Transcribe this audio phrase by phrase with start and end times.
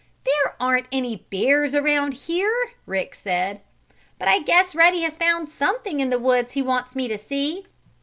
[0.23, 3.61] "There aren't any bears around here," Rick said.
[4.17, 7.67] "But I guess Ruddy has found something in the woods he wants me to see."